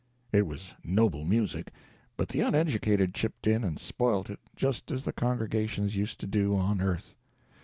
It 0.33 0.47
was 0.47 0.73
noble 0.83 1.23
music, 1.25 1.71
but 2.17 2.29
the 2.29 2.41
uneducated 2.41 3.13
chipped 3.13 3.45
in 3.45 3.63
and 3.63 3.77
spoilt 3.79 4.31
it, 4.31 4.39
just 4.55 4.89
as 4.89 5.03
the 5.03 5.13
congregations 5.13 5.95
used 5.95 6.19
to 6.21 6.25
do 6.25 6.57
on 6.57 6.81
earth. 6.81 7.13